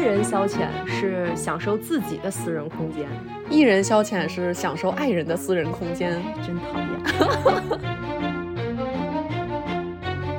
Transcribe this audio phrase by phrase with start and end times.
[0.00, 3.08] 人消遣是享受自己的私人空间，
[3.50, 6.20] 艺人消遣是享受爱人的私人空间。
[6.42, 6.88] 真讨厌。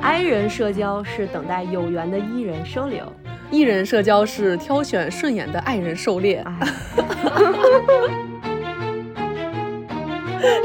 [0.02, 3.12] I 人社交是等待有缘的艺人收留，
[3.50, 6.44] 艺人社交是挑选顺眼的爱人狩猎。
[6.44, 6.66] 哎，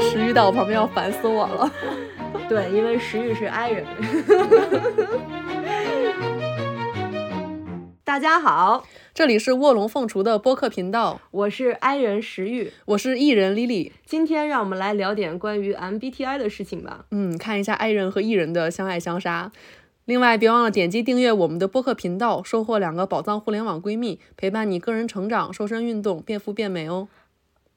[0.00, 1.70] 石玉到我旁边要烦死我了。
[2.48, 3.84] 对，因为石玉是 I 人。
[8.06, 13.90] 大家好，这里是卧龙凤雏的播客频道，我是 I 人石玉，我是艺人 Lily。
[14.04, 17.06] 今天让我们来聊点关于 MBTI 的事情吧。
[17.10, 19.50] 嗯，看一下爱人和艺人的相爱相杀。
[20.04, 27.08] 另外，别忘了点击订阅我们的播客频道，收获两个宝藏互联网闺蜜，陪伴你个人成长、瘦身运动、变富变美哦。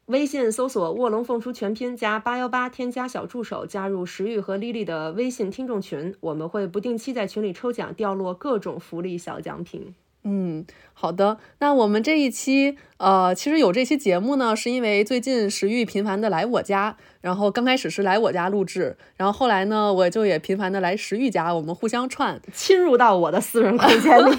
[0.06, 9.96] 微信搜索“卧龙凤雏”全拼加八幺八，添加小助手，加入石玉和 Lily 的微信听众群，我们会不定期在群里抽奖，掉落各种福利小奖品。
[10.32, 10.64] 嗯，
[10.94, 11.40] 好的。
[11.58, 24.38] 那我们这一期，呃，其实有这期节目呢，是因为最近石玉频繁的来我家，然后刚开始是来我家录制，然后后来呢，我就也频繁的来石玉家，我们互相串，侵入到我的私人空间里。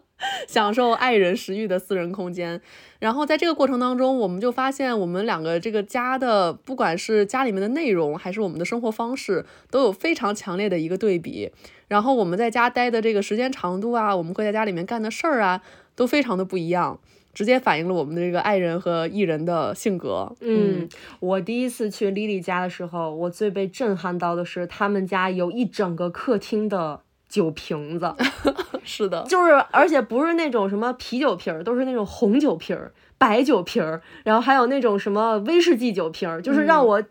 [0.46, 2.60] 享受爱人食欲的私人空间。
[2.98, 11.50] 然后在这个过程当中，我们就发现我们两个这个家的，不管是家里面的内容，还是我们的生活方式，都有非常强烈的一个对比。
[11.88, 15.62] 然后我们在家待的这个时间长度啊，我们会在家里面干的事儿啊，
[15.94, 16.98] 都非常的不一样，
[17.34, 20.34] 直接反映了我们的这个爱人和艺人的性格。
[20.40, 20.88] 嗯，
[21.20, 28.14] 我第一次去 Lily 家的时候，我最被震撼到的是他们家有一整个客厅的酒瓶子。
[28.84, 37.02] 是的，就是，而且不是那种什么啤酒瓶儿，都是那种红酒瓶儿、白酒瓶儿，然后还有那种什么威士忌酒瓶儿，就是让我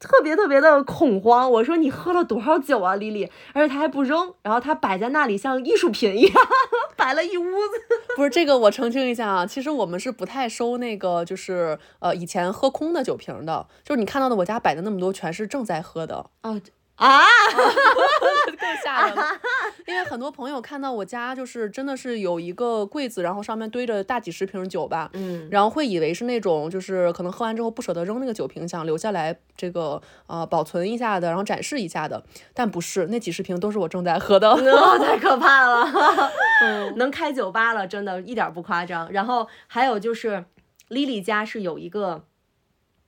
[0.00, 1.48] 特别特别的恐慌。
[1.50, 3.30] 我说你喝了多少酒啊，丽丽？
[3.52, 6.34] 而且他还不扔，然后他摆在那里像艺术品一样，
[6.96, 7.96] 摆了一屋子。
[8.16, 16.26] 不是这个，我澄清一下啊，其实我们是不太收那个，就是呃以前喝空的酒瓶的，就是你看到的我家摆的那么多，全是正在喝的。
[16.42, 16.60] 哦
[17.00, 17.22] 啊，
[18.60, 19.24] 够吓人了，
[19.88, 32.22] 因为很多朋友看到我家就是真的是有一个柜子，然后上面堆着大几十瓶酒吧，嗯，然后会以为是那种就是可能喝完之后不舍得扔那个酒瓶，想留下来这个呃保存一下的，然后展示一下的，
[32.52, 36.30] 但不是，那几十瓶都是我正在喝的，哦， 太可怕了，
[36.62, 39.10] 嗯，能开酒吧了，真的一点不夸张。
[39.10, 40.44] 然后还有就是
[40.90, 42.24] ，Lily 家是有一个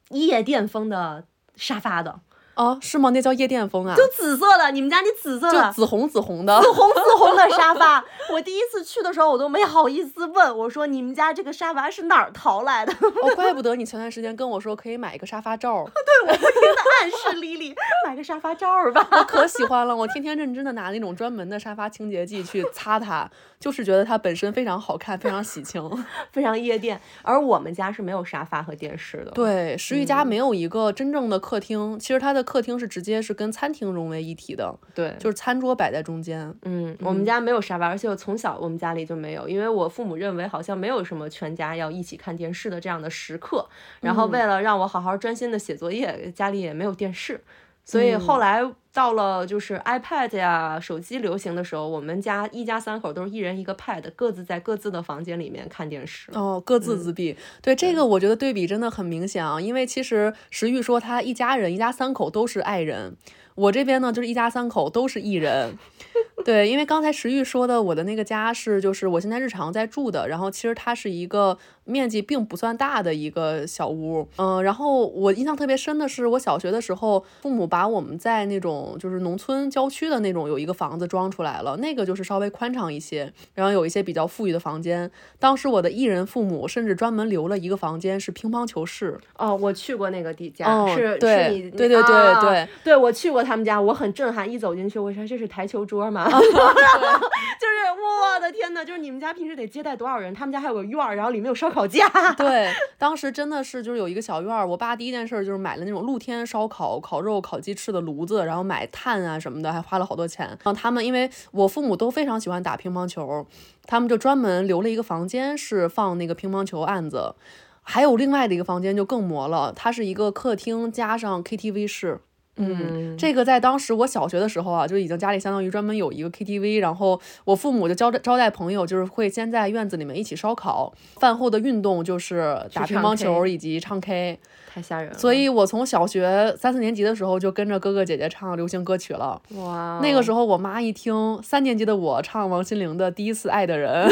[0.09, 1.25] 夜店风的
[1.57, 2.21] 沙发的。
[2.55, 3.11] 哦，是吗？
[3.11, 8.05] 那叫夜店风啊，就紫色的，你们家那紫色的，就紫红紫红的，紫红紫红的沙发。
[8.31, 12.93] 我第一次去的时候，我都没好意思问，我说你们家这个沙发是哪儿淘来的？
[13.23, 15.85] 哦，怪不得你前段时间跟我说可以买一个沙发罩。
[15.95, 17.75] 对，我不停的暗示丽丽
[18.07, 19.07] 买个沙发罩吧。
[19.13, 23.29] 我可喜欢了，我天天认真的拿那种专门的沙发清洁剂去擦它，
[23.63, 25.81] 就是觉得它本身非常好看，非常喜庆，
[26.33, 27.01] 非常夜店。
[27.23, 29.31] 而我们家是没有沙发和电视的。
[29.31, 36.53] 对，石玉家没有一个真正的客厅，其实它的客厅是直接是跟餐厅融为一体的，对，就是餐桌摆在中间。
[36.63, 43.65] 嗯，我们家没有沙发，而且我从小我们家里就没有，因为我父母认为好像没有什么全家要一起看电视的这样的时刻。
[44.01, 47.41] 然后为了让我好好专心的写作业，家里也没有电视。
[47.85, 48.63] 所以后来
[48.93, 56.31] 到了就是 iPad 呀、手机流行的时候，我们家一家三口都是一人一个 Pad，各自在各自的房间里面看电视。
[56.33, 57.37] 哦，各自自闭。
[57.61, 59.61] 对这个，我觉得对比真的很明显啊。
[59.61, 63.17] 因为其实石玉说他一家人一家三口都是爱人，
[63.57, 65.77] 我这边呢就是一家三口都是艺人。
[66.45, 85.11] 对，因为刚才石玉说的，我的那个家是就是我现在日常在住的，然后其实它是一个面积并不算大的一个小屋，嗯，然后我印象特别深的是，我小学的时候，父母把我们在那种就是农村郊区的那种有一个房子装出来了，那个就是稍微宽敞一些，然后有一些比较富裕的房间。
[85.39, 89.19] 当时我的艺人父母甚至专门留了一个房间是乒乓球室。
[89.37, 96.27] 哦，我去过那个地家，哦是对是你对对对啊对对，我去过他们家，我很震撼，一走进去，我说这是台球桌吗？
[96.31, 100.33] 就是我的天呐，就是你们家平时得接待多少人？
[100.35, 102.07] 他们家还有个院儿，然后里面有烧烤架。
[102.37, 110.47] 对，当时真的是就是有一个小院儿，我爸第一件事就是买了那种露天烧烤、烤肉、烤鸡翅的炉子，然后买炭啊什么的，还花了好多钱。
[110.47, 113.47] 然后他们因为我父母都非常喜欢打乒乓球，
[113.87, 117.35] 他们就专门留了一个房间是放那个乒乓球案子，
[117.83, 122.21] 还有另外的一个房间就更魔了，它是一个客厅加上 KTV 室。
[122.57, 134.39] 嗯，这个在当时我小学的时候啊，就已经家里相当于专门有一个 KTV，然后我父母就招待招待朋友，就是会先在院子里面一起烧烤，饭后的运动就是打乒乓球以及唱 K。
[134.75, 135.19] 太吓人了。
[135.19, 139.41] 所以我从小学三四年级的时候就跟着哥哥姐姐唱流行歌曲了。
[139.57, 144.09] 哇，那个时候我妈一听三年级的我唱王心凌的《第一次爱的人》，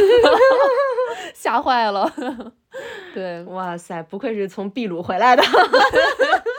[1.35, 2.13] 吓坏了。
[3.15, 5.43] 对，哇塞，不愧是从秘鲁回来的，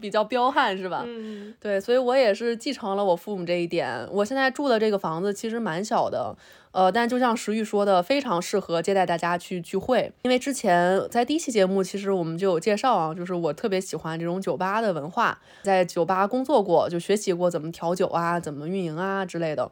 [0.00, 1.04] 比较彪悍是吧？
[1.06, 4.08] 嗯，对，所以我也是继承了我父母这一点。
[4.10, 6.36] 我现在住的这个房子其实蛮小的，
[6.70, 10.12] 呃，但就像石玉说的，非常适合接待大家去聚会。
[10.22, 19.70] 因为之前在第一期节目，其实我们就有介绍啊，就是我特别喜欢这种酒吧的文化，在酒吧工作过，就学习过怎么调酒啊，怎么运营啊之类的。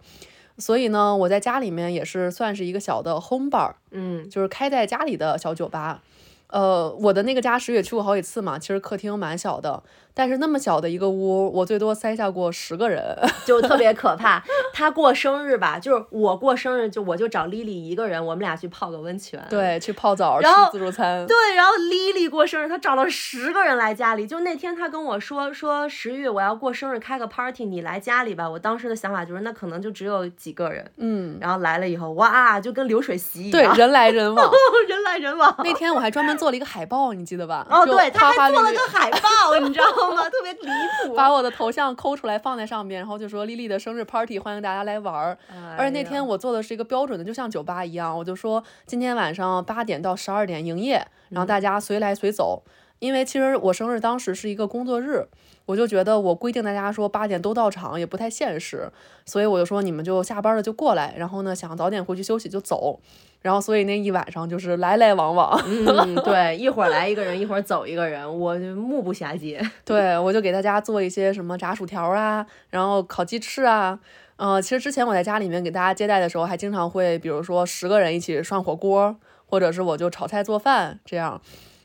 [0.58, 6.02] 所以呢，我在家里面也是算是一个小的 home bar，嗯，就是开在家里的小酒吧。
[6.48, 9.82] 呃，我的那个家石也去过好几次嘛，其实客厅蛮小的，
[10.18, 13.04] 但是那么小的一个屋，我最多塞下过十个人，
[13.44, 14.42] 就特别可怕。
[14.72, 24.26] 他过生日吧，就是我过生日，就我就找 Lily 一个人，我们俩去泡个温泉，对，去泡澡，然后吃自助餐，对，然后 Lily 过生日，她找了十个人来家里。
[24.26, 28.48] 就那天她跟我说说石玉我要过生日开个 party，你来家里吧。
[28.48, 34.50] 我当时的想法就是那可能就只有几个人，嗯，然后来了以后哇，就跟流水席一样对，样， 人来人往。
[34.88, 35.54] 人来人往。
[35.64, 37.66] 那天我还专门做了一个海报，你记得吧？
[37.68, 40.24] 哦，对，他还做了个海报，你知道吗？
[40.24, 40.70] 特别离
[41.08, 41.14] 谱。
[41.14, 45.38] 把我的头像抠出来放在上面，然后就说丽丽的生日 party，欢迎大家来玩儿。
[45.76, 52.62] 而且那天我做的是一个标准的，就像酒吧一样，我就说今天晚上八点到十二点营业，然后大家随来随走。
[52.98, 55.28] 因为其实我生日当时是一个工作日，
[55.66, 58.90] 我就觉得我规定大家说八点都到场也不太现实，
[59.24, 62.98] 所以我就说你们就下班了就过来，然后呢想早点回去休息就走。
[63.42, 69.60] 然后所以那一晚上就是来来往往，嗯， 对，一会儿来一个人，一会儿走一个人，我就目不暇接。
[69.84, 74.00] 对我就给大家做一些什么炸薯条啊，然后烤鸡翅啊。
[74.36, 79.16] 呃，其实之前我在家里面给大家接待的时候，还经常会，比如说十个人一起涮火锅，
[79.46, 81.40] 或者是我就炒菜做饭这样。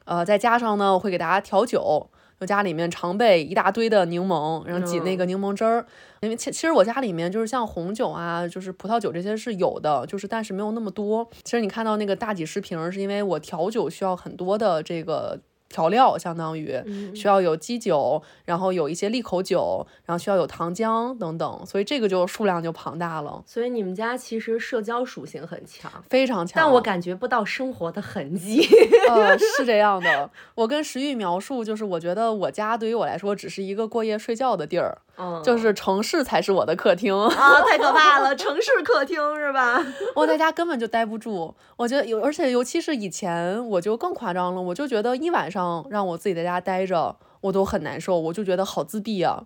[0.05, 2.09] 呃，再加上呢，我会给大家调酒，
[2.41, 5.85] 就家里面常备一大堆的柠檬，然后挤那个柠檬汁儿。
[6.21, 11.29] 因为其其实我家里面就是像红酒啊，就是葡萄酒这些是有的，就是但是没有那么多。
[11.43, 15.39] 其实你看到那个大几十瓶，是因为我调酒需要很多的这个。
[15.71, 16.75] 调料相当于
[17.15, 23.41] 需要有基酒，然后有一些利口酒，然后需要有糖浆等等，所以这个就数量就庞大了。
[23.47, 28.67] 所以你们家其实社交属性很强，非常强，但我感觉不到生活的痕迹。
[29.09, 37.29] 呃，是这样的，我跟石玉描述，就是我觉得我家对于我来说只是一个过夜睡觉的地儿，嗯，就是城市才是我的客厅啊，
[37.67, 39.79] 太可怕了，城市客厅是吧？
[40.15, 45.85] 我在家根本就待不住，我觉得有，而且尤其是以前我就更夸张了，我就觉得一晚上。
[45.89, 49.43] 让我自己在家待着，我都很难受，我就觉得好自闭啊。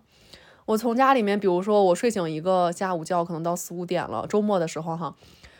[0.64, 5.14] 我从家里面，比如说我睡醒一个下午觉，可能到四五点了，周末的时候哈，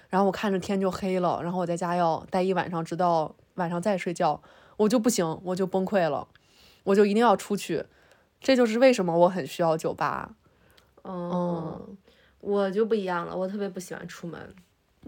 [0.08, 4.40] 然后我看着天就黑了，然后我在家要待一晚上，直到晚上再睡觉，
[4.78, 6.26] 我就不行，我就崩溃了，
[6.84, 7.84] 我就一定要出去。
[8.46, 10.36] 这就是为什么我很需要酒吧。
[11.02, 11.96] 嗯，
[12.38, 14.54] 我就不一样了，我特别不喜欢出门。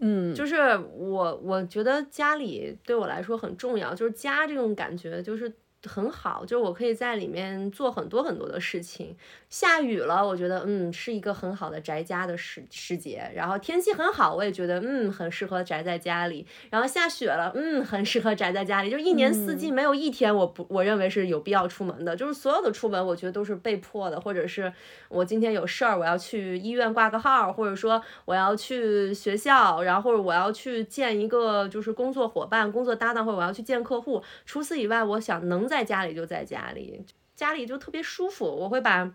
[0.00, 0.56] 嗯，就是
[0.96, 5.54] 我，我觉得家里对我来说很重要，就是家这种感觉就是
[5.84, 9.16] 很好，就是我可以在里面做很多很多的事情。
[9.48, 13.30] 下雨了，我觉得嗯是一个很好的宅家的时时节。
[13.34, 16.46] 然后天气很好，我也觉得嗯很适合宅在家里。
[16.70, 18.90] 然后下雪了，嗯很适合宅在家里。
[18.90, 22.16] 就是一年四季没有一天我不我认为是有必要出门的。
[22.16, 24.72] 就是所有的出门，我觉得都是被迫的，或者是
[25.08, 34.22] 我今天有事儿，我要去医院挂个号，或者说我要去学校，然后或者我要去见一个就是工作伙伴、工作搭档，或者我要去见客户。
[34.44, 37.04] 除此以外，我想能在家里就在家里，
[37.36, 38.46] 家里就特别舒服。
[38.46, 39.14] 我会把。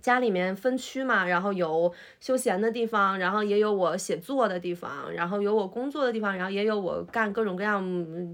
[0.00, 7.84] 家里面分区嘛，然后有休闲的地方，然后也有我写作的地方，然后有我工作的地方，然后也有我干各种各样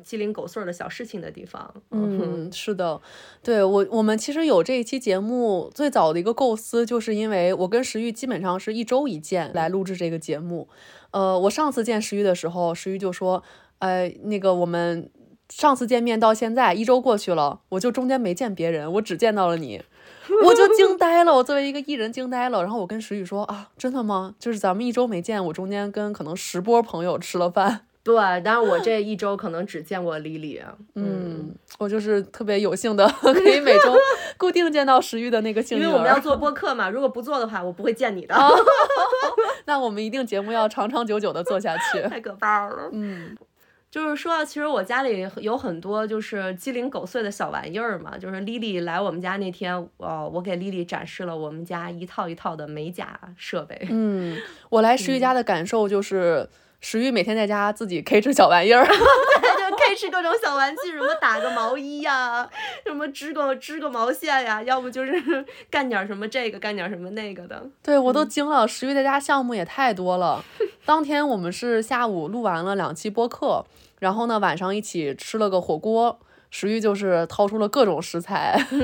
[0.02, 1.75] 鸡零狗碎的小事情的地方。
[1.90, 3.00] 嗯， 是的，
[3.42, 10.68] 对我我们其实有这一期节目最早的一个构思，就是因为我跟石玉基本上是一周一见来录制这个节目。
[11.12, 13.42] 呃，我上次见石玉的时候，石玉就说，
[13.78, 15.08] 呃，那个我们
[15.56, 19.80] 上次见面到现在一周过去了，我就中间没见别人，我只见到了你。
[20.44, 22.61] 我就惊呆了，我作为一个艺人惊呆了。
[22.61, 24.34] 然后我跟石宇说啊，真的吗？
[24.40, 27.82] 就是咱们一周没见，我中间跟可能十波朋友吃了饭。
[28.02, 30.61] 对，但是我这一周可能只见过李李。
[30.96, 33.94] 嗯，我就是特别有幸的 可以每周
[34.37, 38.34] 固定见到石玉的那个幸运因为我们要做播客嘛，如果不做的话，我不会见你的。
[39.66, 42.02] 那我们一定节目要长长久久的做下去。
[42.08, 42.88] 太可怕了。
[42.90, 43.37] 嗯。
[43.94, 48.18] 就是说，其实我家里有很多就是鸡零狗碎的小玩意儿嘛。
[48.18, 53.86] 就是丽丽来我们家那天，哦，我给丽丽展示了我们家一套一套的美甲设备。
[53.88, 54.36] 嗯，
[54.68, 56.48] 我来石玉家的感受就是，
[56.84, 62.46] 石玉每天在家自己 K 吃小玩意儿， 就 K 吃各种小玩具，什么打个毛衣呀，
[62.84, 65.14] 什么织个织个毛线呀，要不就是
[65.70, 67.66] 干点什么这个，干点什么那个的。
[67.82, 70.44] 对我都惊了，石玉在家项目也太多了。
[70.84, 73.64] 当天我们是下午录完了两期播客。
[74.00, 76.18] 然后呢晚上一起吃了个火锅，
[76.50, 78.62] 石玉就是掏出了各种食材，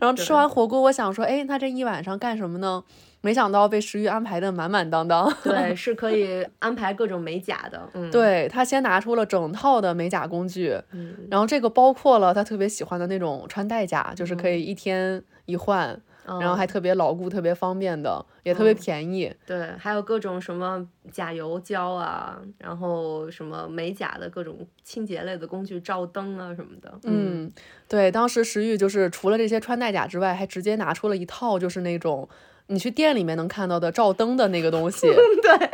[0.00, 2.82] 然后吃完火锅，我想说，哎，那这一晚上干什么呢？
[3.22, 5.32] 没想到被石玉安排的满满当当。
[5.42, 7.88] 对，是可以安排各种美甲的。
[7.94, 15.98] 嗯，对他先拿出了整套的美甲工具，嗯然后这个包括了他特别喜欢的那种穿戴甲，就是可以一天一换。
[16.24, 19.34] 然后还特别牢固、特别方便的，也特别便宜。
[19.44, 26.96] 对，还有各种什么甲油胶啊，然后什么美甲的各种清洁类的工具，照灯啊什么的。
[27.02, 27.50] 嗯，
[27.88, 32.28] 对，当时石玉就是除了这些穿戴甲之外，还直接拿出了一套，就是那种
[32.72, 35.06] 你去店里面能看到的照灯的那个东西。
[35.42, 35.70] 对。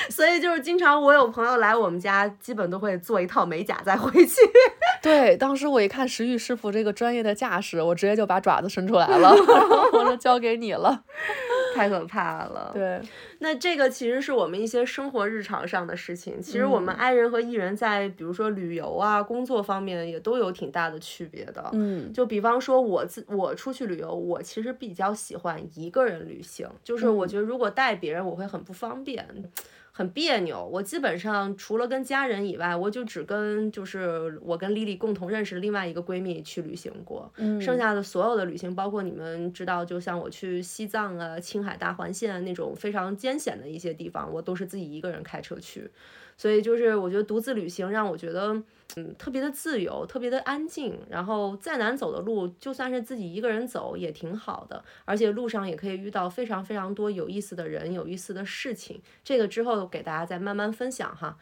[0.08, 4.34] 所以就是经常我有朋友来我们家，基本都会做一套美甲再回去。
[5.02, 9.34] 对，当时我一看石玉师傅这个专业的架势，我直接就把爪子伸出来了，
[9.92, 11.02] 我就交给你了，
[11.74, 12.70] 太可怕了。
[12.74, 13.00] 对，
[13.38, 16.40] 那这个其实是我们一些生活日常上的事情。
[16.42, 21.70] 其实我们 I 人和 E 人在比如说旅游啊、工作方面也都有挺大的区别的。
[21.72, 29.26] 嗯，就比方说我自我出去旅游，我其实比较喜欢一个人旅行，就是我觉得如果带别人，我会很不方便。
[30.00, 37.30] 很别扭，我基本上除了跟家人以外，我就只跟就是我跟丽丽共同认识的另外一个闺蜜去旅行过，
[37.60, 45.90] 剩下的所有的旅行，包括你们知道，就像我去西藏啊、青海大环线那种非常艰险的一些地方，我都是自己一个人开车去。
[46.40, 48.54] 所以就是我觉得独自旅行让我觉得，
[48.96, 50.98] 嗯，特别的自由，特别的安静。
[51.10, 54.82] 然后再难走的路，就算是自己一个人走也挺好的。
[55.04, 59.02] 而且路上也可以遇到非常非常多有意思的人、有意思的事情。
[59.22, 61.36] 这个之后给大家再慢慢分享哈。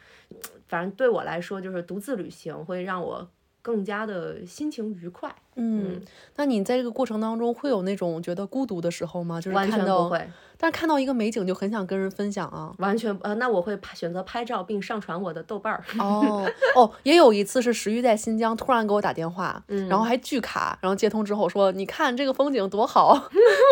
[0.66, 3.30] 反正对我来说，就是独自旅行会让我
[3.62, 5.32] 更加的心情愉快。
[5.54, 6.02] 嗯，
[6.34, 9.40] 那你在这个过程当中会有那种觉得孤独的时候吗？
[9.40, 10.28] 就是完全不会。
[10.58, 15.84] 但是看到一个美景就很想跟人分享啊，完全呃，那我会拍选择拍照并上传我的豆瓣儿。
[15.98, 23.14] 哦哦，也有一次是石玉在新疆突然给我打电话，嗯然后还巨卡，然后接通之后说：“你看这个风景多好。”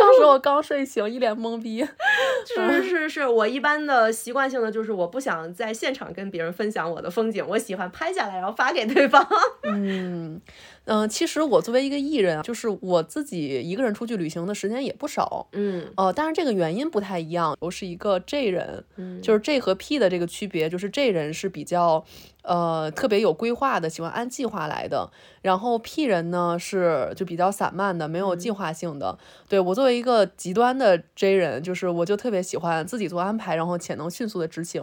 [0.00, 1.84] 当时我刚睡醒，一脸懵逼。
[2.46, 9.26] 是是是，我一般的习惯性的就是我不想在现场跟别人分享我的风景，我喜欢拍下来然后发给对方。
[9.64, 10.40] 嗯。
[10.86, 15.46] 嗯，其实我作为一个艺人啊，就是我自己一个人出去旅行的时间也不少。
[15.52, 17.56] 嗯，呃，但是这个原因不太一样。
[17.60, 18.84] 我是一个 J 人，
[19.22, 22.04] 就是 J 和 P 的这个区别，就是 J 人是比较。
[22.46, 25.10] 呃，特别有规划的，喜欢按计划来的。
[25.42, 29.18] 然后 P 人呢是就比较散漫的，没有计划性的。
[29.48, 34.82] 对我作为一个极端的 J 人，就是我就特别喜欢自己做安排，然后且能迅速的执行。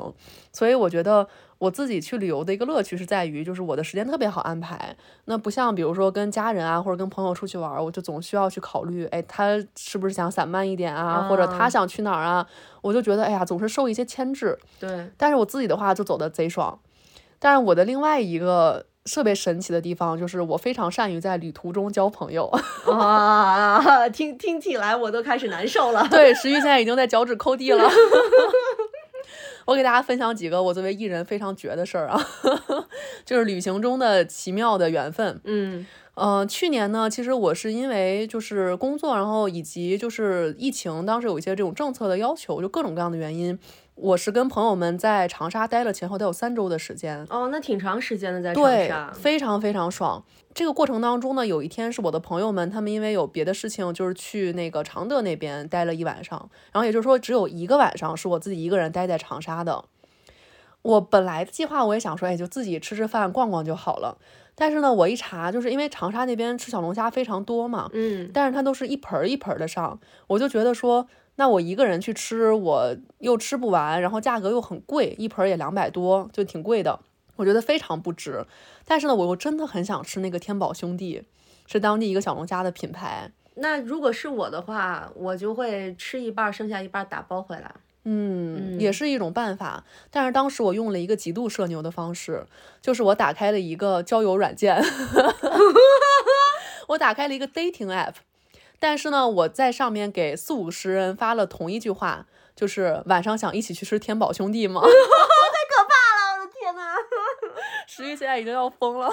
[0.52, 1.28] 所以我觉得
[1.58, 4.96] 我自己去旅游的一个乐趣是在于，就是我的时间特别好安排。
[5.26, 12.46] 那不像比如说跟家人啊，或者跟朋友出去玩，我就总需要去考虑，哎，他是不是想散漫一点啊，或者他想去哪儿啊？
[12.82, 14.58] 我就觉得，哎呀，总是受一些牵制。
[14.80, 15.10] 对。
[15.18, 16.78] 但是我自己的话就走的贼爽。
[17.44, 22.48] 但是我的另外一个特别神奇的地方，就是我非常善于在旅途中交朋友。
[22.90, 26.08] 啊，听听起来我都开始难受了。
[26.10, 27.84] 对，石玉现在已经在脚趾抠地了。
[29.66, 32.28] 我给大家分享几个我作为艺人非常绝的事儿啊，
[33.26, 35.42] 就是旅行中的奇妙的缘分。
[35.44, 35.86] 嗯
[36.16, 43.58] 呃，去年呢，其实我是因为就是工作，然后以及就是疫情，当时有一些这种政策的要求，就各种各样的原因。
[43.96, 50.24] 我是跟朋友们在长沙待了前后得有三周的时间哦，那挺长时间的在长沙，对，非常非常爽。
[50.54, 59.86] 这个过程当中呢，有一天是我的朋友们，他们因为有别的事情，就是去那个常德那边待了一晚上，然后也就是说只有一个晚上是我自己一个人待在长沙的。
[60.82, 64.18] 我本来计划我也想说，哎，就自己吃吃饭、逛逛就好了。
[64.56, 71.08] 但是呢，我一查，就是因为长沙那边吃小龙虾非常多嘛，嗯，但是它都是一盆一盆的上，我就觉得说。
[71.36, 77.00] 那我一个人去吃，我又吃不完，然后价格又很贵，一盆也两百多，就挺贵的，
[77.36, 78.46] 我觉得非常不值。
[78.86, 81.24] 但是呢，我又真的很想吃那个天宝兄弟，
[81.66, 83.32] 是当地一个小龙虾的品牌。
[83.56, 87.72] 那如果是我的话，我就会吃一半，剩下一半打包回来。
[88.06, 89.84] 嗯，也是一种办法。
[90.12, 92.46] 但是当时我用了一个极度社牛的方式，
[92.82, 94.84] 就是我打开了一个交友软件，
[96.90, 98.16] 我打开了一个 dating app。
[98.84, 104.82] 但是呢，我在上面给四五十人发了同一句话，就是晚上想一起去吃天宝兄弟吗？
[104.84, 104.92] 太可
[105.88, 106.94] 怕了，我的天呐！
[107.88, 109.10] 石玉现在已经要疯了。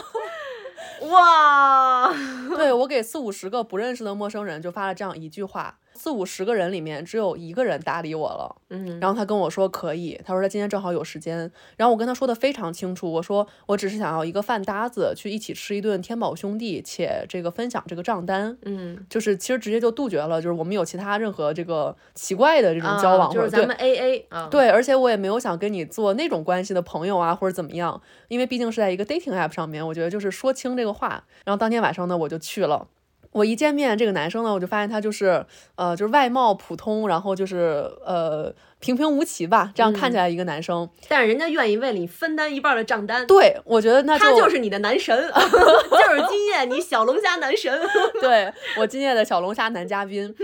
[1.03, 2.13] 哇！
[2.57, 11.39] 对我给四五十个不认识的陌生人就发了这样一句话，四五十个人里面只有一个人搭理我了，嗯，然后他跟我说可以，他说他今天正好有时间，
[11.77, 31.23] 然后我跟他说的非常清楚，我说我只是想要一个饭搭子去一起吃一顿天宝兄弟，且这个分享这个账单，嗯，就是其实直接就杜绝了，就是我们有其他任何这个奇怪的这种交往，啊就是咱们 A A 啊，对，而且我也没有想跟你做那种关系的朋友啊，或者怎么样，因为毕竟是在一个 dating app 上面，我觉得就是说清这个话。
[31.45, 32.89] 然后当天晚上呢，我就去了。
[33.33, 35.45] 我一见面，这个男生呢，我就发现他就是，
[35.77, 40.89] 呃，就是外貌普通，然后就是呃平平无奇吧，这样看起来一个男生。
[41.09, 47.81] 但是人家愿意为你分担一半的账单，对，我觉得那他就是你的男神， 就是今夜你小龙虾男神。
[48.21, 50.35] 对我今夜的小龙虾男嘉宾。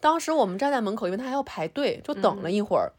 [0.00, 2.92] 当时我们站在门口，因为他还要排队，就等了一会儿。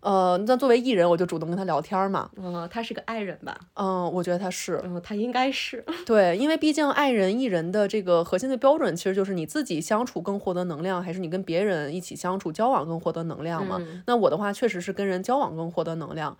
[0.00, 2.30] 呃，那作为艺人，我就主动跟他聊天嘛。
[2.36, 3.58] 嗯，他是个爱人吧？
[3.74, 4.80] 嗯，我觉得他是。
[4.84, 5.84] 嗯，他应该是。
[6.06, 13.76] 对，因为毕竟爱人艺人的这个核心的标准，其实就是你自己相处更获得能量，还是你跟别人一起相处交往更获得能量嘛？
[13.80, 16.36] 嗯那我的话，确实是跟人交往更获得能量。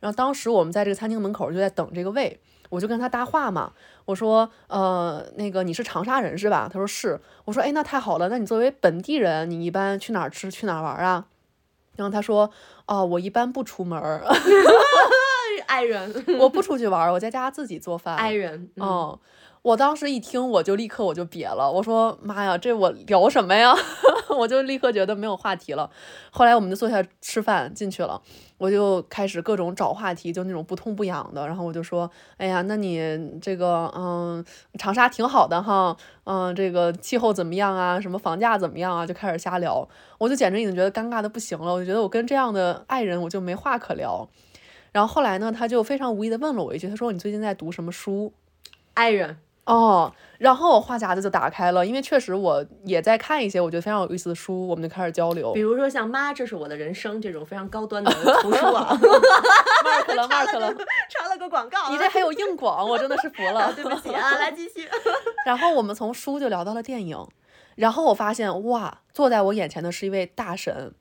[0.00, 3.72] 然后当时我们在这个餐厅门口就在等这个位，我就跟他搭话嘛，
[4.04, 6.68] 我说，呃，那个你是长沙人是吧？
[6.70, 7.18] 他说是。
[7.44, 11.26] 我说，哎，那太好了，那你作为本地人，你一般去哪儿吃，去哪儿玩啊？
[11.96, 12.50] 然后他说，
[12.86, 14.24] 哦，我一般不出门儿
[15.66, 18.16] 爱人，我不出去玩儿，我在家自己做饭。
[18.16, 18.70] 爱人。
[18.76, 19.18] 嗯，嗯，
[19.66, 23.74] 我当时一听，我就立刻我就瘪了，我说妈呀，这我聊什么呀？
[24.38, 25.90] 我就立刻觉得没有话题了。
[26.30, 28.22] 后来我们就坐下吃饭进去了，
[28.58, 31.44] 我就开始各种找话题，就那种不痛不痒的。
[31.48, 34.44] 然后我就说，哎呀，那你这个嗯，
[34.78, 38.00] 长沙挺好的哈，嗯，这个气候怎么样啊？
[38.00, 39.04] 什么房价怎么样啊？
[39.04, 41.72] 就开始瞎聊，我就简直已经觉得尴尬的不行了。
[41.72, 44.28] 我就觉得我跟这样的爱人，我就没话可聊。
[44.92, 48.32] 然后后来呢，他就非常无意的问了我一句，他说你最近在读什么书？
[48.94, 49.38] 爱人。
[49.66, 55.60] 哦，然后我话匣子就打开了，因为确实我也在看一些我觉得非常有意思的书，我们就开始交流比。
[55.60, 58.10] 如说像《妈，这是我的人生》这种非常高端的
[58.42, 58.96] 图书啊
[59.84, 60.72] ，mark 了 mark 了，
[61.10, 61.90] 插了个广告啊。
[61.90, 63.72] 你这还有硬广，我真的是服了。
[63.72, 64.88] 对不起啊，来继续。
[65.44, 67.26] 然后我们从书就聊到了电影，
[67.74, 70.94] 然后我发现哇，坐在我眼前的是一位大神。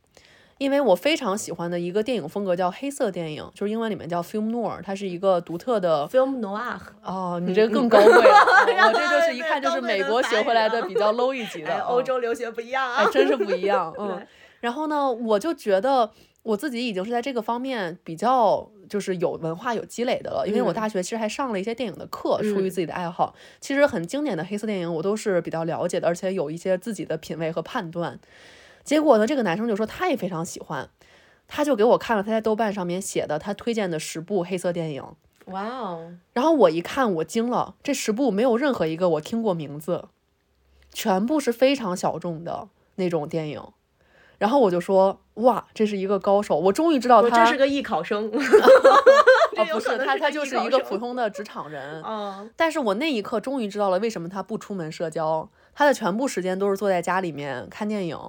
[0.57, 13.03] 因为我非常喜欢的一个电影风格叫黑色电影，就是英文里面叫 film noir，它是一个独特的 Film noir，哦，你这个更高贵 我这就是一看就是美国学回来的比较 low 一级的，欧洲留学不一样啊。
[13.03, 14.25] 还真是不一样， 嗯。
[14.61, 16.09] 然后呢，我就觉得
[16.41, 23.35] 我自己已经是在这个方面比较就是有文化、有积累的了，因为我嗯大学其实还上了一些电影的课，出于嗯自己的爱好。
[23.59, 28.17] 其实很经典的黑色电影我都是比较了解的，而且有一些自己的品味和判断。
[28.85, 30.89] 结果呢，这个男生就说他也非常喜欢，
[31.47, 35.03] 他就给我看了他在豆瓣上面写的他推荐的十部黑色电影。
[35.47, 40.05] 哇哦，然后我一看，我惊了，这十部没有任何一个我听过名字，
[40.93, 43.61] 全部是非常小众的那种电影。
[44.37, 48.25] 然后我就说，哇，这是一个高手，我终于知道我他这是个艺考生。
[48.27, 52.03] 哦，不是他，这有可能是他就是一个普通的职场人。
[52.03, 58.19] 嗯，但是我那一刻终于知道了为什么他不出门社交，他的全部时间都是坐在家里面看电影。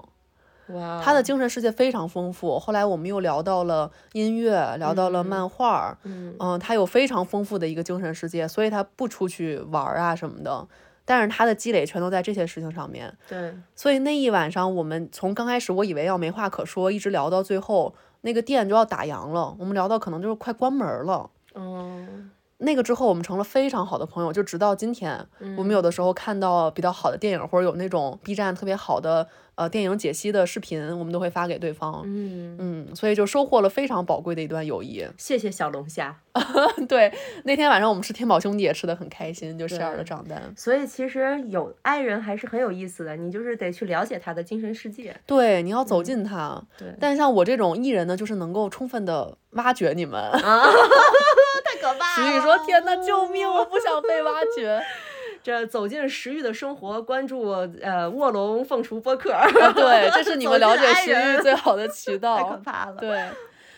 [1.04, 2.58] 他的精神世界非常丰富。
[2.58, 10.66] 后来我们又聊到了音乐，聊到了漫画，嗯嗯，他有非常丰富的一个精神世界，所以他不出去玩儿啊什么的。
[11.08, 21.30] 但是他的积累全都在这些事情上面，对，所以那一晚上我们从刚开始我以为要没话可说，一直聊到最后，那个店就要打烊了，我们聊到可能就是快关门了。
[21.54, 32.02] 嗯，那个之后，我们成了非常好的朋友，就直到今天，我们嗯有的时候看到比较好的电影，或者有那种 B 站特别好的呃电影解析的视频，我们都会发给对方。
[32.04, 35.04] 嗯，嗯，所以就收获了非常宝贵的一段友谊。
[35.18, 36.16] 谢谢小龙虾。
[36.88, 37.12] 对，
[37.44, 40.52] 那天晚上我们吃天宝兄弟也吃的很开心，就 share 了账单。
[40.56, 45.14] 所以其实有爱人还是很有意思的，你就是得去了解他的精神世界。
[45.26, 46.62] 对，你要走进他。
[46.78, 50.20] 对但像我这种艺人呢，就是能够充分的挖掘你们。
[50.20, 50.70] 啊，太
[51.92, 52.30] 可怕了！
[52.30, 53.48] 徐宇说：“天呐，救命！
[53.48, 54.80] 我不想被挖掘。
[55.42, 57.50] 这走进石玉的生活，关注
[57.82, 59.32] 呃卧龙凤雏播客。
[59.32, 62.60] 啊”对，这是你们 了解徐走进爱人玉最好的渠 太可道。
[62.64, 62.96] 怕了。
[62.98, 63.20] 对。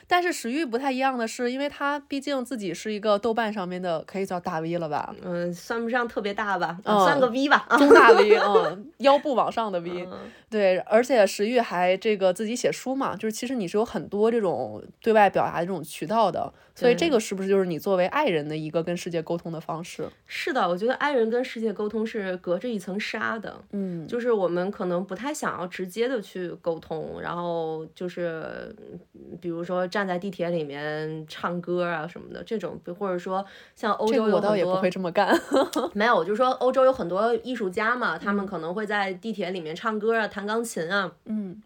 [0.09, 5.15] 但是石玉不太一样的是，因为他毕竟自己是一个豆瓣上面的，可以叫大 V 了吧？
[5.23, 7.67] 嗯，算不上特别大吧，嗯算个 V 吧。
[7.69, 10.07] 啊，中大 V， 嗯，腰部往上的 V。
[10.11, 10.19] 嗯
[10.51, 20.09] 对，而且石玉还这个自己写书嘛，就是其实你是有很多这种对外表达的这种渠道的，所以这个是不是就是你作为爱人的一个跟世界沟通的方式？
[20.27, 23.63] 是的，我觉得爱人跟世界沟通是隔着一层纱的。
[23.73, 28.75] 嗯，就是我们可能不太想要直接的去沟通，然后就是
[29.13, 35.37] 嗯比如说站在地铁里面唱歌啊什么的这种，或者说像欧洲有很多，我倒也不会这么干。
[35.93, 41.11] 没有，就是说欧洲有很多艺术家嘛，他们可能会在地铁里面唱歌啊，弹钢琴啊。
[41.25, 41.61] 嗯。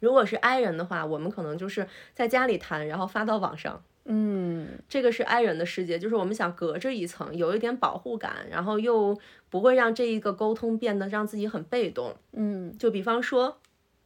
[0.00, 3.80] 如果是 I 人的话，我们可能就是在家里弹，然后发到网上。
[4.04, 9.16] 嗯，这个是 I 人的世界，就是我们想隔着一层，有一点保护感，然后又
[9.48, 12.16] 不会让这一个沟通变得让自己很被动。
[12.32, 13.58] 嗯，就比方说，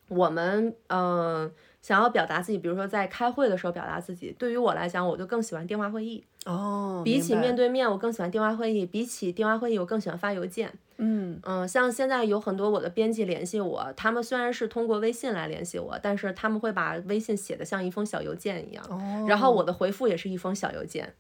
[0.08, 1.50] 我们嗯。
[1.82, 6.24] 想要表达自己，比如说在开会的时候表达自己，对于我来讲，我就更喜欢电话会议。
[6.46, 8.86] 哦，比起面对面，我更喜欢电话会议。
[8.86, 10.72] 比起电话会议，我更喜欢发邮件。
[10.98, 18.84] 嗯嗯，像现在有很多我的编辑联系我，他们虽然是通过微信来联系我，但是他们会把微信写的像一封小邮件一样。
[18.88, 21.12] 哦，然后我的回复也是一封小邮件，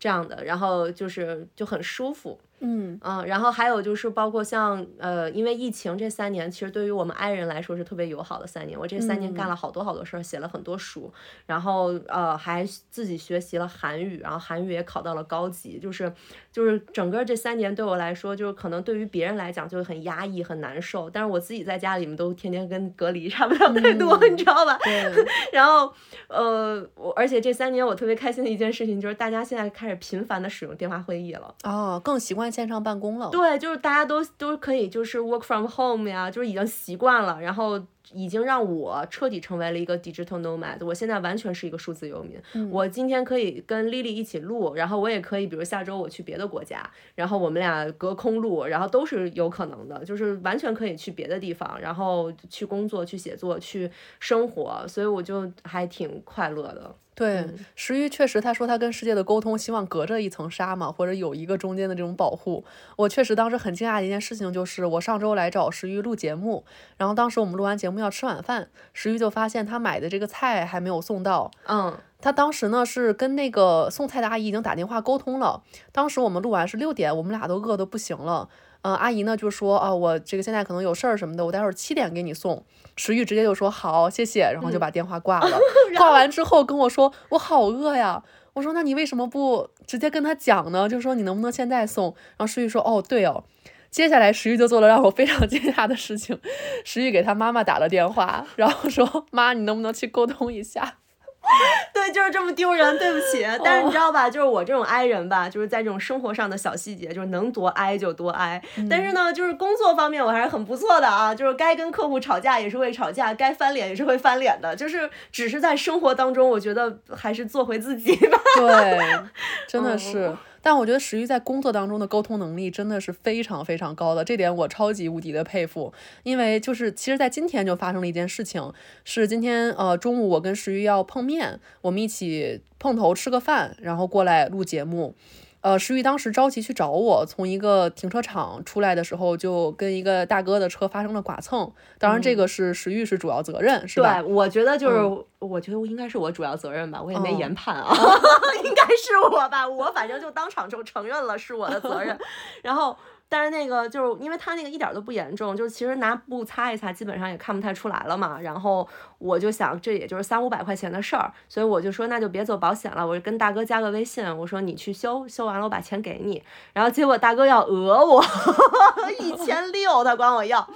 [0.00, 2.40] 这样的，然后就是就很舒服。
[2.60, 8.78] 嗯嗯，然后还有就是包括像呃，因为疫情这三年，其实对于我们爱人来说是特别友好的三年。
[8.78, 11.12] 我这三年干了好多好多事儿，写了很多书，
[11.46, 15.78] 然后呃还自己学习了韩语，然后韩语也考到了高级。
[15.78, 16.12] 就是
[16.50, 24.76] 就是整个这三年对我来说，就是可能对于别人来讲就很压抑很难受，但是我自己在家里面都天天跟隔离差不了太多，你知道吧？
[24.82, 25.24] 对。
[25.52, 25.92] 然后
[26.26, 31.54] 呃，我而且这三年我特别开心的一件事情就是大家现在开始频繁的使用电话会议了。
[31.62, 32.47] 哦，更习惯。
[32.50, 37.80] 线上办公了，对，就是大家都都可以，就是 work from home 呀，就是已经习惯了，然后。
[38.12, 42.38] 已经让我彻底成为了一个 digital nomad，我现在完全是一个数字游民。
[42.70, 53.90] 我今天可以跟 Lily 一起录，然后我也可以，比如下周我去别的国家，然后我们俩隔空录，然后都是有可能的，就是完全可以去别的地方，然后去工作、去写作、去
[54.20, 56.94] 生活，所以我就还挺快乐的。
[57.14, 57.44] 对，
[57.74, 62.64] 石玉确实他说他跟世界的沟通，希望隔着一层纱嘛，或者有一个中间的这种保护。
[62.94, 66.64] 我确实当时很惊讶的一件事情就是，我上周来找石玉录节目，
[66.96, 67.97] 然后当时我们录完节目。
[68.00, 71.50] 要吃晚饭，石玉就发现他买的这个菜还没有送到。
[71.66, 75.62] 嗯，他当时呢是跟那个送菜的阿姨已经打电话沟通了。
[75.92, 78.48] 当时我们录完是六点，我们俩都饿得不行了。
[78.82, 82.64] 嗯，阿姨呢就说啊，我这个现在可能有事儿什么的，我待会儿七点给你送。
[82.96, 85.58] 石玉直接就说好，谢谢，然后就把电话挂了。
[85.96, 88.22] 挂完之后跟我说我好饿呀。
[88.54, 90.88] 我说那你为什么不直接跟他讲呢？
[90.88, 92.06] 就说你能不能现在送？
[92.36, 93.44] 然后石玉说哦，对哦。
[93.90, 96.38] 接下来，石玉就做了让我非常 惊讶的事情。
[96.84, 100.96] 石玉给他妈妈打了电话，然后说：“妈，你能不能去沟通一下？”
[101.94, 103.46] 对，就是这么丢人，对不起。
[103.64, 108.60] 但是你知道吧，就是我这种 I 人吧，就是在这种生活上的小细节，就是能多 I 就多 I。
[108.90, 114.76] 但是呢，就是工作方面我还是很不错的啊，就是该跟客户吵架也是会吵架，该翻脸也是会翻脸的。
[114.76, 118.38] 就是只是在生活当中，我觉得还是做回自己吧。
[118.56, 119.18] 对，
[119.66, 120.36] 真的是。
[120.70, 125.94] 但我觉得石玉在工作当中的沟通能力真的是非常非常高的，这点我超级无敌的佩服。
[126.24, 128.70] 因为就是其实，在今天就发生了一件事情，
[129.02, 135.14] 是今天呃中午我跟石玉要碰面，我们一起碰头吃个饭，然后过来录节目。
[135.60, 141.72] 呃，石玉当时着急去找我，从一个停车场出来的时候，就跟一个大哥的车发生了剐蹭。
[141.98, 144.22] 当然，这个是石玉是主要责任，是吧？
[144.22, 147.92] 对，我觉得就是，我觉得应该是我主要责任吧，我也没研判啊，
[148.62, 152.18] 应该是我吧，我反正就当场就承认了是我的责任，
[152.62, 152.96] 然后。
[153.30, 158.40] 但是那个就是因为他那个一点都不严重，就是其实拿布擦一擦，基本上也看不太出来了嘛。
[158.40, 166.42] 然后我就想，这也就是三五百块钱的事儿，所以我就说那就别走保险了，我就跟大哥加个微信，我说你去修，修完了我把钱给你。
[166.72, 168.24] 然后结果大哥要讹我
[169.20, 170.68] 一千六，他管我要，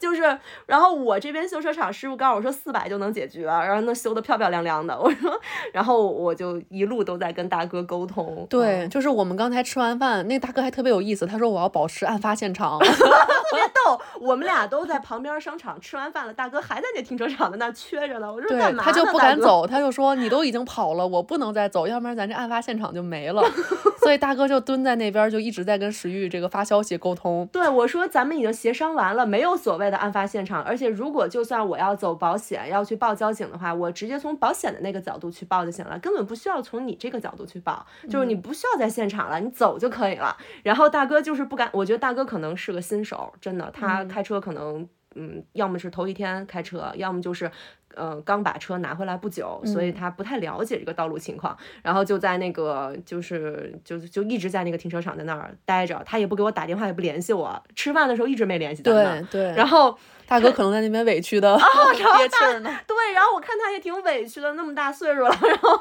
[0.00, 4.98] 就是，然后我这边修车厂师傅告诉我说四百就能解决，然后能修的漂漂亮亮的。
[4.98, 5.38] 我说，
[5.72, 8.46] 然后我就一路都在跟大哥沟通。
[8.48, 12.06] 对，就是我们刚才吃完饭，那大哥还特别有意思，他说我要保持。
[12.06, 12.78] 案发现场，
[13.50, 14.00] 特别逗。
[14.20, 18.32] 我们俩都在旁边商场吃完饭了，大哥还在那停车场的那缺着呢。
[18.32, 23.42] 我说干嘛他就不敢走，他就说你都已经跑了，我不能再走，要不然咱这案发现场就没了。
[24.02, 27.48] 所以大哥就蹲在那边，就一直在跟石玉这个发消息沟通。
[27.52, 30.62] 对我说，咱们已经协商完了，没有所谓的案发现场。
[30.62, 40.36] 而且如果就算我要走保险，要去报交警的话，我直接从保险的那个角度去报就行了，根本不需要从你这个角度去报，就是你不需要在现场了，你走就可以了。
[40.62, 41.86] 然后大哥就是不敢，我。
[41.86, 47.48] 我觉得大哥可能是个新手，真的，他开车可能，嗯，要么是头一天开车，要么就是，
[47.94, 59.24] 呃，刚把车拿回来不久，所以他不太了解这个道路情况，然后就在那个，就是就就一直在那个停车场在那儿待着，他也不给我打电话，也不联系我，吃饭的时候一直没联系对。
[59.30, 65.80] 对，然后大哥可能在那边委屈的憋气呢， 对，然后我看他也挺委屈的，那么大岁数了，然后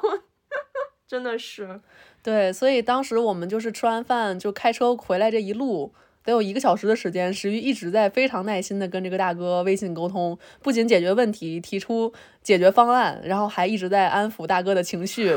[1.09, 1.81] 真的是。
[2.21, 5.93] 对，所以当时我们就是吃完饭就开车回来这一路，
[6.25, 12.11] 得有一个小时的时间，石玉一直在非常耐心的跟这个大哥微信沟通，不仅解决问题，提出
[12.41, 15.35] 解决方案，然后还一直在安抚大哥的情绪。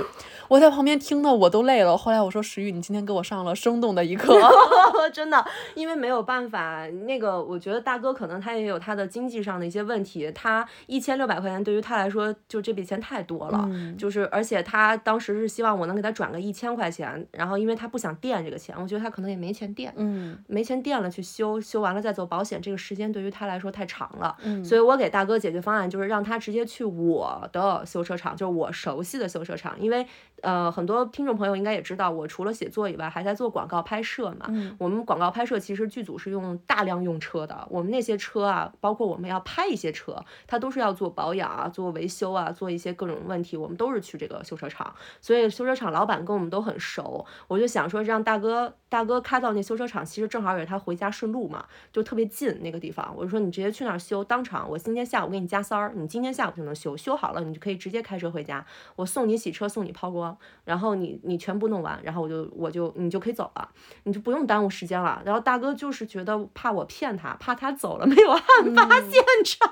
[0.48, 1.94] 我在旁边听的我都累了。
[1.94, 4.34] 后来我说石玉，你今天给我上了生动的一课，
[5.12, 30.06] 真的，因为没有办法，那个我觉得大哥可能他也有他的经济上的一些问题，他一千六百块钱对于他来说就这笔钱太多了，就是而且他当时是希望我能给他转个一千块钱，然后因为他不想垫这个钱，我觉得他可能也没钱垫，嗯，没钱垫了去修，修完了再走保险，这个时间对于他来说太长了，嗯，所以我给大哥解决方案就是让他直接去我的修车厂，就是我熟悉的修车厂，因为。
[30.42, 34.46] 呃，很多听众朋友应该也知道，我除了写作以外，还在做广告拍摄嘛。
[34.48, 37.66] 嗯，我们广告拍摄其实剧组是用大量用车的。
[37.70, 44.94] 我们那些车啊，包括我们要拍一些车，它都是要做保养啊、做维修啊、做一些各种问题，我们都是去这个修车厂。
[45.20, 53.12] 所以修车厂老板跟我们都很熟，我就想说让大哥大哥开到那修车厂，其实正好也是他回家顺路嘛，就特别近那个地方。
[53.16, 60.27] 我就说你直接去那儿修，当场我今天下午给你加塞儿，你今天下午就能修，修好了你就可以直接开车回家，我送你洗车，送你抛光。
[60.64, 63.68] 然后你你全部弄完，然后我就我就你就可以走了，
[64.04, 65.20] 你就不用耽误时间了。
[65.24, 68.42] 然后大哥就是觉得怕我骗他，怕他走了没有案
[68.74, 69.68] 发现场，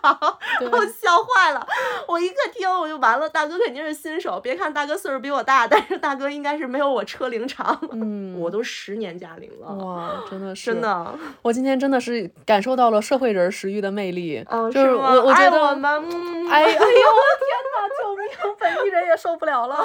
[0.70, 1.66] 我笑坏了。
[2.08, 7.78] 我一个听我就完了，大哥肯定是新手，别看大哥岁数比我大，但是大哥应该是没有我车龄长。
[7.92, 11.14] 嗯，我都十年驾龄了，哇，真的是真的。
[11.42, 16.78] 我今天真的是感受到了社会人食欲的魅力，嗯，就是我我觉得，我们，哎哎呦
[18.42, 18.56] 我！
[18.58, 19.76] 本地人也受不了了。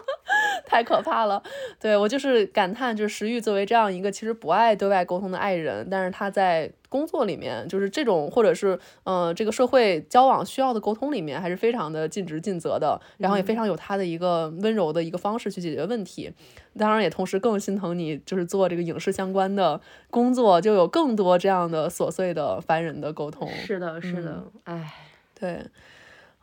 [0.66, 1.42] 太可怕了，
[1.80, 16.32] 对我就是感叹，就是石玉作为这样一个其实不爱对外沟通的爱人，但是他在工作里面，就是这种或者是呃这个社会交往需要的沟通里面，还是非常的尽职尽责的，然后也非常有他的一个温柔的一个方式去解决问题。
[16.76, 19.80] 当然也同时更心疼你，就是做这个影视相关的
[20.10, 23.48] 工作，就有更多这样的琐碎的烦人的沟通。
[23.48, 24.92] 是的，是的，哎，
[25.38, 25.60] 对。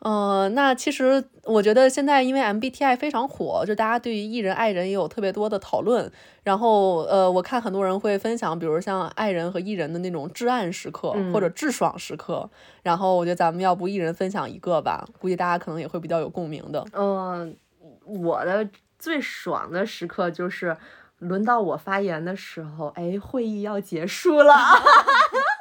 [0.04, 6.12] 嗯，那其实我觉得现在因为 MBTI 非常火，就大家对于艺人爱人也有特别多的讨论。
[6.42, 12.48] 然后呃，我看很多人会分享，比如像爱人和艺人的那种至暗时刻或者至爽时刻。
[12.82, 16.84] 然后我觉得咱们要不一人分享一个吧，估计大家可能也会比较有共鸣的。
[16.92, 17.56] 嗯，
[18.04, 20.76] 我的最爽的时刻就是
[21.20, 24.54] 轮到我发言的时候，哎，会议要结束了。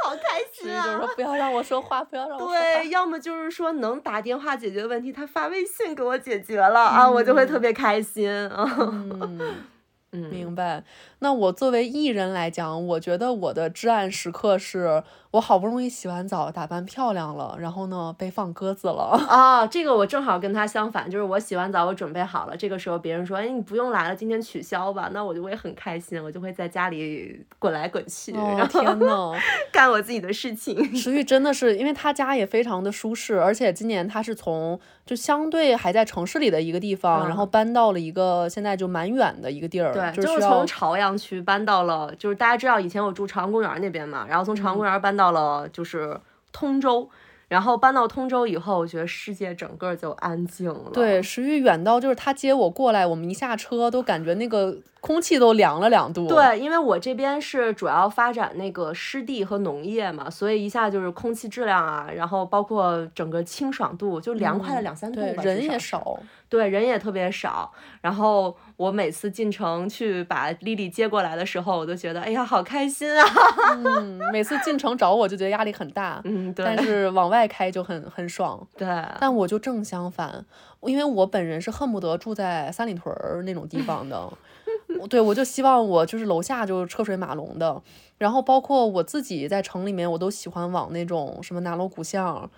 [0.68, 8.68] 就是说不要让我说话，不要让我对，要么就是说能打电话解决问题，他发微信给我解决了啊，我就会特别开心啊。
[10.16, 10.84] 嗯，明白。
[11.24, 15.02] 那我作为艺人来讲，我觉得我的至暗时刻是。
[15.34, 19.66] 我好不容易洗完澡，打扮漂亮了，然后呢被放鸽子了啊！
[19.66, 29.32] 这个我正好跟他相反，就是我洗完澡，我准备好了，这个时候别人说，哎，你不用来了，今天取消吧，那我就会很开心，我就会在家里滚来滚去，然后天呐，
[29.74, 30.96] 干我自己的事情。
[30.96, 45.34] 石玉真的是，因为他家也非常的舒适，而且今年他是从就相对还在城市里的一个地方，然后搬到了一个现在就蛮远的一个地儿，对，就是从朝阳区搬到了，就是大家知道以前我住朝阳公园那边嘛，然后从朝阳公园搬到。
[45.34, 46.16] 了就是
[46.52, 47.10] 通州，
[47.48, 50.92] 然后搬到通州以后，我觉得世界整个就安静了。
[50.94, 56.28] 对，石玉远到就是他接我过来，我们一下车都感觉那个空气都凉了两度。
[56.28, 65.42] 对，因为我这边是主要发展那个湿地和农业嘛，所以一下就是空气质量啊，然后包括整个清爽度就凉快了两三度吧。
[65.42, 66.20] 人也少，
[66.54, 68.56] 对，人也特别少，然后。
[68.76, 73.24] 我每次进城去把丽丽接过来的时候，我都觉得哎呀，好开心啊！
[73.86, 76.66] 嗯，每次进城找我就觉得压力很大，嗯，对。
[76.66, 78.88] 但是往外开就很很爽，对。
[79.22, 80.44] 但我就正相反，
[80.82, 84.28] 因为我本人是恨不得住在三里屯儿那种地方的，
[85.08, 87.80] 对，我就希望我就是楼下就车水马龙的，
[88.18, 92.50] 然后包括我自己在城里面，我都喜欢往那种什么南锣鼓巷。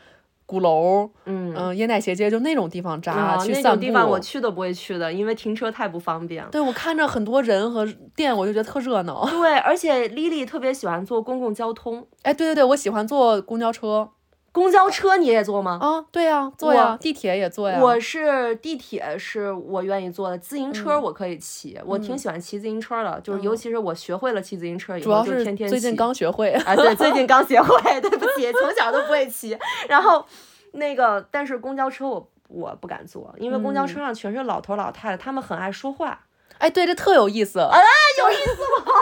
[0.46, 3.62] 鼓楼，嗯嗯，椰奶斜街就那种地方扎去散步。
[3.64, 6.46] 那种地方我去都不会去的，因为停车太不方便。
[6.52, 9.28] 对，我看着很多人和店，我就觉得特热闹。
[9.30, 12.08] 对，而且丽丽特别喜欢坐公共交通。
[12.22, 14.10] 哎，对对对，我喜欢坐公交车。
[14.56, 15.78] 公交车你也坐吗？
[15.82, 16.98] 啊，对呀，坐呀。
[16.98, 17.78] 地铁也坐呀。
[17.82, 20.38] 我是地铁，是我愿意坐的。
[20.38, 23.20] 自行车我可以骑，我挺喜欢骑自行车的。
[23.20, 25.72] 就是尤其是我学会了骑自行车以后，就天天骑。
[25.72, 26.52] 最近刚学会。
[26.52, 27.68] 啊，对，最近刚学会。
[28.00, 29.58] 对不起，从小都不会骑。
[29.90, 30.26] 然后
[30.72, 36.22] 那个，但是公交车我我不敢坐，因为公交车上全是老头老太太，他们很爱说话。
[36.58, 37.60] 哎，对，这特有意思。
[37.60, 37.78] 啊，
[38.20, 38.52] 有意思
[38.86, 38.94] 吗？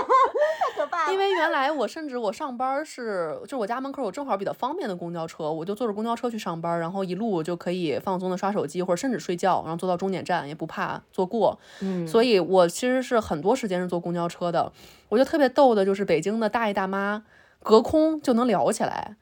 [0.60, 1.14] 太可怕了。
[1.14, 11.60] 因为原来我甚至我上班是，就我家门口有正好比较方便的公交车，我就坐着公交车去上班，然后一路就可以放松的刷手机或者甚至睡觉，然后坐到终点站也不怕坐过。
[11.82, 14.72] 嗯，所以我其实是很多时间是坐公交车的。
[15.10, 17.24] 我觉得特别逗的就是北京的大爷大妈
[17.62, 19.16] 隔空就能聊起来。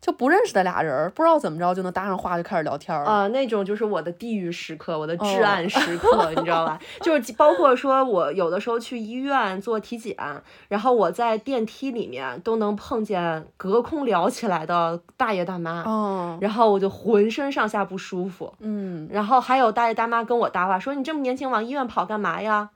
[0.00, 3.26] 就不认识的俩人，不知道怎么着就能搭上话，就开始聊天啊。
[3.28, 6.78] 那种就是我的地狱时刻，我的至暗时刻，你知道吧？
[7.00, 10.16] 就是包括说我有的时候去医院做体检，
[10.68, 18.54] 然后我在电梯里面都能碰见隔空聊起来的大爷大妈，哦，然后我就浑身上下不舒服。
[18.60, 22.70] 嗯，然后还有大爷大妈跟我搭话，说你这么年轻往医院跑干嘛呀？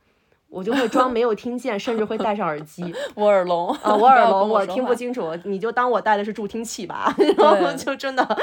[0.50, 2.92] 我就会装没有听见，甚至会戴上耳机。
[3.14, 5.32] 我耳聋啊，我耳聋， 我听不清楚。
[5.44, 7.14] 你就当我戴的是助听器吧。
[7.38, 8.36] 然后就真的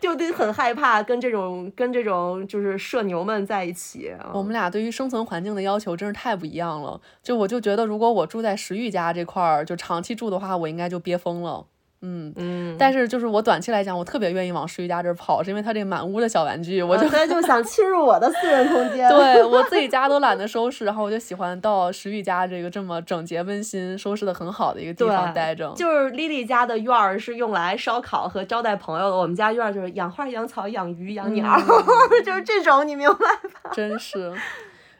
[0.00, 4.12] 就得很害怕跟这种跟这种就是社牛们在一起。
[4.34, 7.00] 我们俩对于生存环境的要求真是太不一样了。
[7.22, 11.64] 就我就觉得，如果我住在石玉家这块儿，就长期住的话，我应该就憋疯了。
[12.02, 19.06] 嗯嗯，但是就是我短期来讲，我特别愿意往石玉家这儿跑，是因为他这满屋的小玩具，我就他就想侵入我的私人空间。
[19.10, 25.70] 对我自己 家都懒得收拾，然后我就喜欢到石玉家这个这么整洁温馨、收拾的很好的一个地方待着。
[25.76, 31.54] 就是丽丽家的院儿是用来烧烤和招待朋友的，我们家院儿就是养花、养草、养鱼、养鸟，
[32.24, 33.16] 就是这种，你明白
[33.62, 33.70] 吧？
[33.74, 34.32] 真是。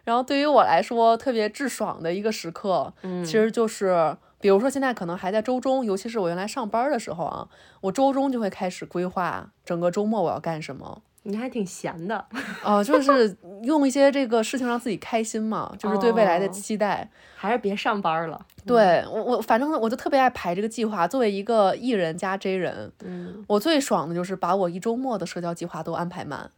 [0.04, 4.14] 然后对于我来说，特别智爽的一个时刻，嗯，其实就是。
[4.40, 7.46] 比如说现在可能还在周中，尤其是我原来上班的时候啊，
[7.81, 11.03] 我周中就会开始规划整个周末我要干什么。
[11.22, 12.24] 你还挺闲的，
[12.64, 17.07] 哦， 就是用一些这个事情让自己开心嘛，就是对未来的期待。
[17.37, 18.40] 还是别上班了。
[18.66, 21.07] 对我我反正我就特别爱排这个计划。
[21.07, 26.50] 作为一个艺人加 J 人，嗯，我最爽的就是把我一周末的社交计划都安排满。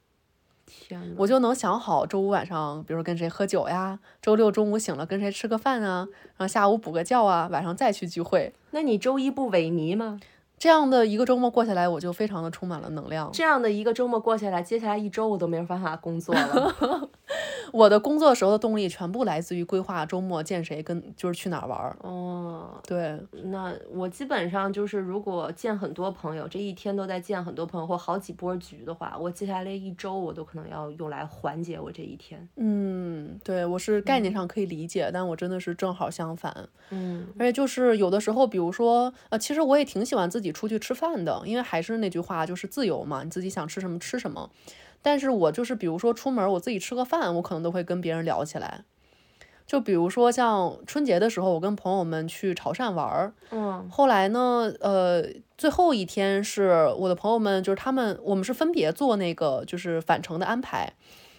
[1.16, 6.06] 我就能想好周五晚上，比如说跟谁喝酒呀，周六中午醒了跟谁吃个饭啊，
[6.36, 8.52] 然后下午补个觉啊，晚上再去聚会。
[8.70, 10.20] 那你周一不萎靡吗？
[10.58, 13.28] 这样的一个周末过下来，我就非常的充满了能量。
[13.32, 17.08] 这样的一个周末过下来，接下来一周我都没有办法工作了。
[17.72, 21.96] 我的工作时候的动力全部来自于规划周末见谁，跟就是去哪儿玩儿。
[22.02, 32.48] 哦，对，那我基本上就是如果见很多朋友，这一天都在见很多朋友或好几波局的话，我接下来一周我都可能要用来缓解我这一天。
[32.56, 36.68] 嗯，对我是概念上可以理解，但我真的是正好相反。
[36.90, 40.52] 嗯，而且就是有的时候，比如说呃，其实我也挺喜欢自己。
[40.52, 44.50] 出去吃饭的，因为还是那句话，就是自由嘛，你自己想吃什么吃什么。
[45.02, 48.84] 但是我就是，比如说出门，我自己吃个饭，我可能都会跟别人聊起来。
[49.66, 55.24] 就比如说像春节的时候，我跟朋友们去潮汕玩儿，嗯，后来呢，呃，
[55.56, 60.92] 最后一天是我的朋友们，就是他们，我们是分别做那个就是返程的安排。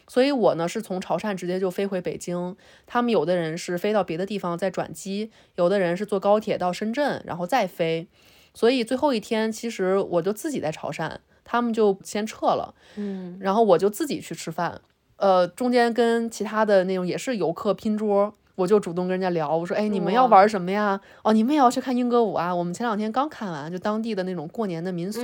[0.07, 8.07] 所以我呢是从潮汕直接就飞回北京，他们有的人是飞到别的地方再转机，有的人是坐高铁到深圳然后再飞。
[8.53, 14.81] 所以最后一天，其实我就自己在潮汕，他们就先撤了，嗯，然后我就自己去吃饭，
[15.17, 20.99] 呃，中间跟其他的那种也是游客拼桌，我就主动跟人家聊，我说，哎，你们要玩什么呀？
[21.23, 22.53] 哦，你们也要去看英歌舞啊？
[22.53, 25.21] 我们前两天刚看完，就当地的那种过年的民俗，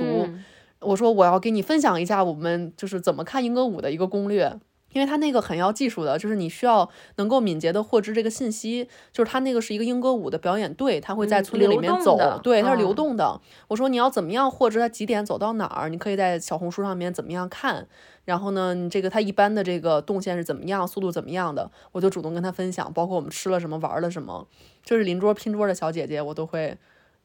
[0.80, 4.58] 我说我要给你分享一下我们就是怎么看英歌舞的一个攻略。
[4.92, 13.40] 因为它那个很要技术的，就是你需要能够敏捷的获知这个信息，就是它那个是一个英歌舞的表演队，它会在村里里面走，对，它是流动的。
[13.68, 17.86] 我说你要怎么样获知它几点走到哪儿，你可以在小红书上面怎么样看，
[18.24, 24.48] 然后呢，你这个它一般的这个动线是怎么样，速度怎么样的，我就主动跟他分享，包括我们吃了什么，玩了什么，
[24.82, 26.76] 就是邻桌拼桌的小姐姐，我都会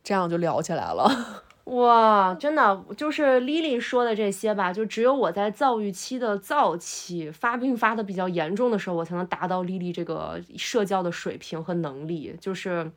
[0.03, 1.43] 这样就聊起来了。
[1.65, 12.35] 哇，真的就是 Lily 说的这些吧，就只有我在躁郁期的躁期发病发的比较严重的时候，我才能达到 Lily 这个社交的水平和能力。
[12.39, 12.91] 就是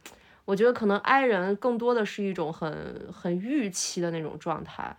[0.45, 4.95] 我觉得可能 I 人更多的是一种很很预期的那种状态。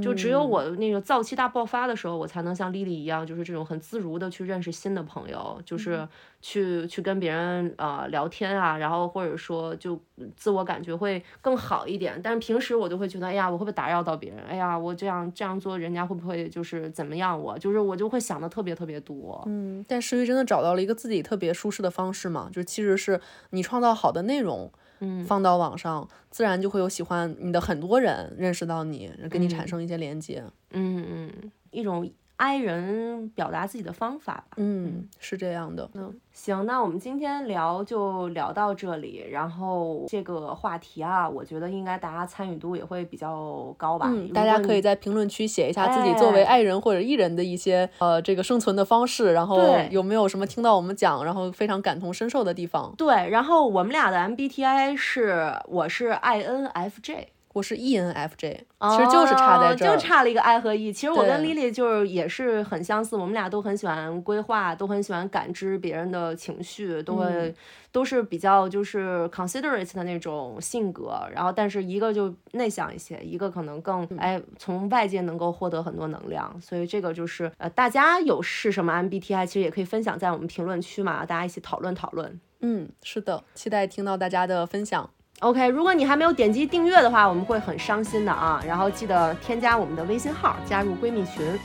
[0.00, 6.06] 就只有我那个燥气大爆发的时候，我才能像丽丽一样，就是这种很自如的去认识新的朋友，就是
[6.40, 10.00] 去去跟别人呃聊天啊，然后或者说就
[10.36, 12.20] 自我感觉会更好一点。
[12.22, 14.44] 但是平时我就会觉得，哎呀，我会不会打扰到别人？
[14.44, 17.36] 哎呀，我这样这样做，人家会不会就是怎么样？
[17.40, 19.42] 我就是我就会想的特别特别多。
[19.46, 24.70] 嗯，但石玉真的找到了一个自己特别舒适的方式嘛，就其实是你创造好的内容。
[25.00, 30.42] 嗯，放到网上，自然就会有喜欢你的很多人认识到你，跟你产生一些连接。
[30.70, 32.08] 嗯嗯，一种
[32.40, 34.56] i 人表达自己的方法吧。
[34.56, 35.88] 嗯，是这样的。
[35.92, 39.26] 嗯，行，那我们今天聊就聊到这里。
[39.30, 44.06] 然后这个话题啊，我觉得应该大家参与度也会比较高吧。
[44.08, 52.94] 嗯，大家可以在评论区写一下自己作为爱人或者艺人的一些呃这个生存的方式，然后有没有什么听到我们讲，然后非常感同身受的地方。
[52.96, 57.26] 对，然后我们俩的 MBTI 是我是 INFJ。
[57.52, 60.92] 我是 ENFJ，其实就是差在这儿，就差了一个 I 和 E。
[60.92, 67.52] 其实我跟 Lily 就是也是很相似，我们俩都很喜欢规划，都很喜欢感知别人的情绪，都会
[67.90, 71.20] 都是比较就是 considerate 的那种性格。
[71.34, 76.56] 然后，但是一个就内向一些，一个可能更哎从外界能够获得很多能量。
[76.60, 82.40] 所以这个就是呃，大家有是什么 MBTI，其实也可以分享在我们评论区嘛，大家一起讨论讨论。
[82.60, 85.10] 嗯，是的，期待听到大家的分享。
[85.40, 88.62] OK，如果你还没有点击订阅的话，我们会很伤心的啊。
[88.66, 91.58] 然后记得添加我们的微信号，加入闺蜜群。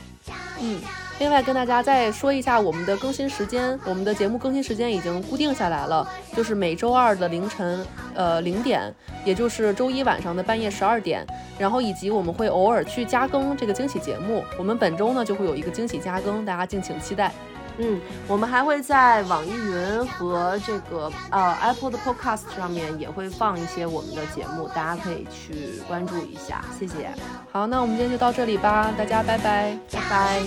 [0.58, 0.80] 嗯，
[1.18, 8.90] 另外跟大家再说一下我们的更新时间，我们的节目更新时间已经固定下来了，就是每周二的凌晨呃零点，
[9.26, 11.26] 也就是周一晚上的半夜十二点。
[11.58, 17.30] 然后以及我们会偶尔去加更这个惊喜节目，我们本周呢就会有一个惊喜加更，大家敬请期待。
[17.78, 27.10] 嗯，我们还会在网易云和这个呃 Apple 的 Podcast 上面也会放一些我们的节目，大家可以去关注一下，谢谢。
[27.52, 30.42] 好，那我们今天就到这里吧，大家拜拜，拜拜。